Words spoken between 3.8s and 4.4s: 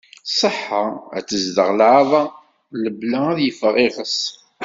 iɣess.